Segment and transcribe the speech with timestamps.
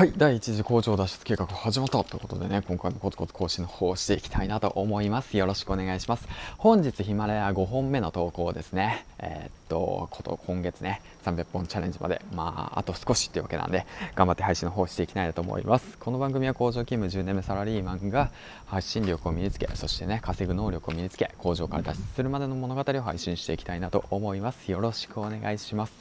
[0.00, 5.36] はい第一次工場脱出計画始まったということでね今回もコツコツ更新の方をしていきたいなと思います。
[5.36, 6.26] よろしくお願いします。
[6.56, 9.04] 本日ヒマラヤ5本目の投稿ですね。
[9.18, 13.84] えー、っとこと今月ね300本チャレンジまでまああと少しっていうわけなんで
[14.14, 15.98] 頑張って配信の方をしていきたいなと思います。
[15.98, 18.30] この番組は工場勤務10年目サラリーマンが
[18.64, 24.72] 発信力を身につけそしてね稼ぐ能力を身につけ工場から脱出するまでの物語を配信していきたいなと思います。
[24.72, 25.92] よろしくお願いします。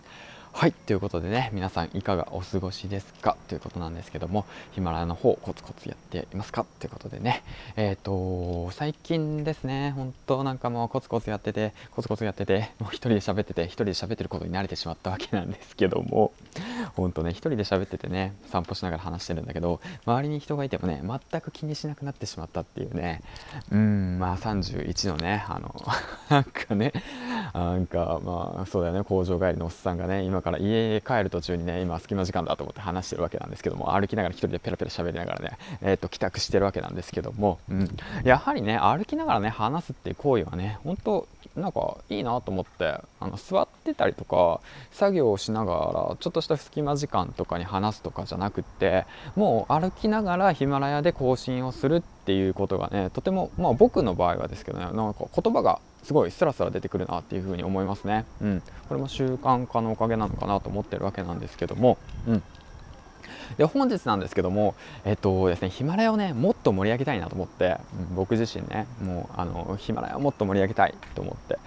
[0.51, 3.37] はいということでね皆さんいかがお過ごしですか？
[3.47, 6.65] ということなんですけどもヒマラヤの方コツコツやっていますか？
[6.79, 7.43] ということでね
[7.77, 16.33] え、ー、と最近ですね本当なんかもうコツコツやっててコツコツやっててもう一人で喋ってて一人で喋ってることに慣れてしまったわけなんですけども
[16.95, 23.21] 本当ね一人で喋っててね散歩しながら話してるんだけど周りに人がいてもね全く気にしなくなってしまったっていうね
[23.71, 25.73] うんまあ31のねあの
[26.29, 26.91] なんかね
[27.53, 29.03] なんかまあそうだよね。
[29.03, 37.89] 工場帰りのおっさんがね今から家へ帰る途中にね今隙間時間だと思って話してるわけなんですけども歩きながら1人でペラペラ喋りながらねえっ、と帰宅してるわけなんですけども、うん、
[38.23, 44.61] やはりね歩きながらね話すっていう行為はね本当なんかいいなと思ってあの座ってたりとか
[44.91, 49.05] 作業をしながらちょっとした隙間時間とかに話すとかじゃなくって
[49.35, 58.25] もう歩きながらヒマラヤで更新をするっていうことがねとてもまあ僕の場合はですけどねなんか言葉がすごいスラスラ出てくるなっていうふうに思いますね。
[58.41, 61.97] うん、これも習慣化のおかげなのかなと思ってるわけなんですけども、
[62.27, 62.43] うん、
[63.57, 67.77] で本日なんですけども、えっとですね、ヒマラヤをねもっと盛り上げたいなと思って、
[68.09, 71.57] うん、僕自身ねもうあのヒマラヤをもっと盛り上げたいと思って。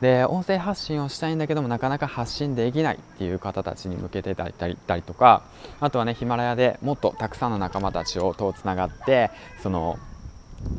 [0.00, 5.44] で音声発信をしたいんだけどもなかなか発信できないっていう方たちに向けてたりたりとか
[5.78, 9.30] あとはねヒマラヤでもっとたくさんの仲間たちをとつながって
[9.62, 10.00] その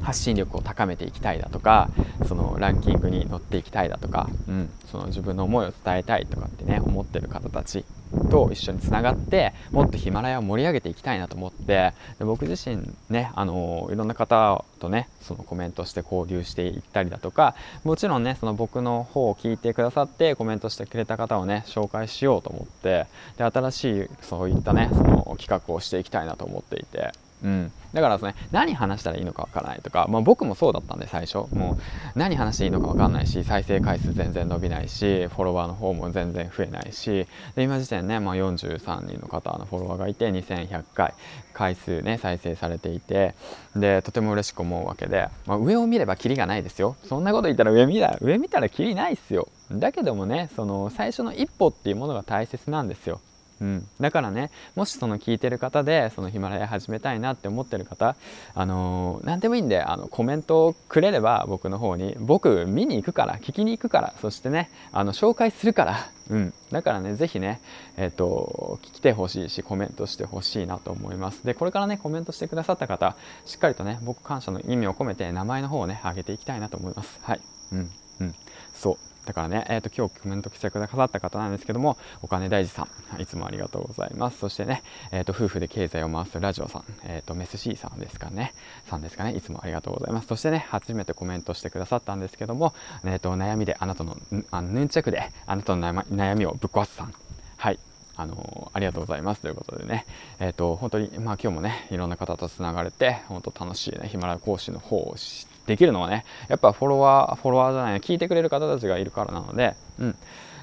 [0.01, 1.89] 発信力を高めていきたいだとか
[2.27, 7.85] そのランキングに乗っていきたいだとか、うん、その自分の思いを伝えたいとかってね思ってる方たち
[8.29, 23.07] と一緒につながってもっとヒマラヤを盛り上げていきたいなと思ってで僕自身ねあのいろんな方とねそのコメントして交流していったりだとかもちろんねその僕の方を聞いてくださってコメントしてくれた方をね紹介しようと思って
[23.37, 27.11] で新しいそういったねその企画をしていきたいなと思っていて。
[27.43, 31.39] うん、だからですね何話したらいいのかわからないとか、まあ、僕もそうだったんで最初。
[31.53, 37.27] もう何話していいのかわかんないし再生回数全然伸びないしフォロワーの方も全然増えないし。
[37.55, 41.13] で今時点ね、まあ、43人の方のフォロワーがいて2100回
[41.53, 43.35] 回数ね再生されていて。
[43.75, 46.95] でとても嬉しく思うわけで、まあ、上を見ればキリがないですよ。
[47.09, 49.47] そんなこと言ったら上見たら上見たらキリないっすよ。
[49.71, 53.19] だけどもねその最初の一歩っていうものが大切なんですよ
[53.63, 58.17] うん、だからねもしその聞いてる方でそのヒマラヤ始めたいなって思ってる方
[58.53, 67.61] あのー、何でもいいんであのコメントをくれれば僕の方に僕見に行くから聞きに行くからそしてねあの紹介するから、うん、だからね是非ね
[67.95, 71.45] えっ、ー、と来てほしいしコメントしてほしいなと思います。
[71.45, 77.17] でこれからねコメントしてくださった方しっかりとね僕感謝の意味を込めて名前の方をね上げていきたいなと思います。
[77.21, 77.41] はい。
[77.71, 77.89] うん。
[78.19, 78.35] うん。
[78.73, 79.12] そう。
[79.25, 84.39] だからね、えーと、今日コメントしてくださった方なんですけども、お金大事さん、いつもありがとうございます。
[84.39, 88.53] そしてね、えーと、夫婦で経済を回すラジオさん、えーと、メスシーさんですかね、
[88.85, 90.27] さんですかね、いつもありがとうございます。
[90.27, 92.73] そしてね、初めてコメントしてくださったんですけども、
[93.05, 94.17] えー、と悩みであなたの、
[94.51, 97.13] あのヌンチャクであなたの悩みをぶっ壊すさん、
[97.57, 97.79] はい、
[98.15, 100.05] あのありがとうございますということでね、
[100.39, 110.15] えっ、ー、と、本当に、まあ今日もね、いろんな方とつながれて、本当楽しいね、ヒマラヤ講師の方をし、できるのはねやっぱフォロワーフォロワーじゃない聞いてくれる方たちがいるからなので、うん、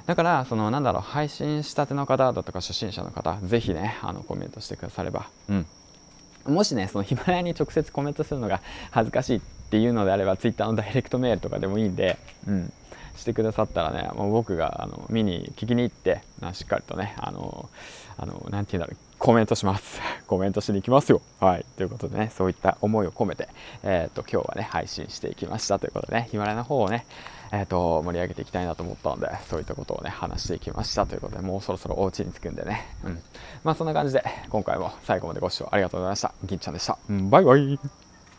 [0.06, 5.66] だからそのなんだろう配信したての方だとか初心者の方ぜひねあのコメントしてくだされば、うん、
[6.46, 9.40] もしねそのヒマラヤに直接コメントするのが恥ずかしいっ
[9.70, 12.72] ていうのであれば Twitter のダイレクトメールとかでもいいんで、うん、
[13.20, 16.22] してくださったらねもう僕があの見に聞きに行って
[16.52, 17.68] しっかりとねあの
[18.16, 20.00] あのなて言うんだろうコメントします。
[20.26, 21.20] コメントしに行きますよ。
[21.40, 21.66] はい。
[21.76, 23.48] ということでね、そういった思いを込めて、
[23.82, 27.04] えっ、ー、と、今日はね、配信していきましたということでね、ヒマラヤの方をね、
[27.52, 33.22] えっ、ー、と、盛り上げていきたいなと思ったので、そういったことをね、話していきましたということで、もうそろそろお家に着くんでね、うん。
[33.62, 36.32] まあ、そんな感じで、今回も最後までご視聴ありがとうございました。
[36.44, 36.96] 銀ちゃんでした。
[37.10, 38.09] バイバイ。